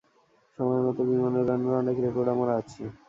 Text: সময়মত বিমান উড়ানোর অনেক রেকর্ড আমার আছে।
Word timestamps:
সময়মত 0.57 0.97
বিমান 1.09 1.33
উড়ানোর 1.41 1.73
অনেক 1.81 1.97
রেকর্ড 2.05 2.27
আমার 2.33 2.49
আছে। 2.59 2.81